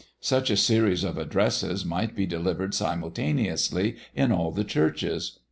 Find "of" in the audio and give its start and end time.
1.03-1.19